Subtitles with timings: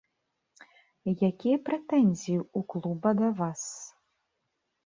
[1.29, 3.63] Якія прэтэнзіі у клуба да вас?